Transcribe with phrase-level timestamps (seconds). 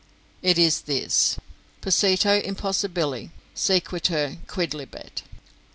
[0.41, 1.37] It is this:
[1.83, 5.21] "Posito impossibili sequitur quidlibet."